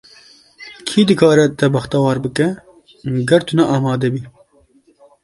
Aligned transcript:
Kî 0.87 1.01
dikare 1.09 1.45
te 1.57 1.65
bextewar 1.73 2.17
bike, 2.23 2.47
ger 3.29 3.41
tu 3.47 3.53
ne 3.57 3.65
amade 3.75 4.09
bî? 4.13 4.21